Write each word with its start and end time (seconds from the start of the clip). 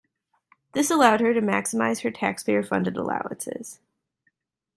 This 0.71 0.89
allowed 0.89 1.19
her 1.19 1.31
to 1.31 1.41
maximise 1.41 2.01
her 2.01 2.09
taxpayer-funded 2.09 2.97
allowances. 2.97 3.77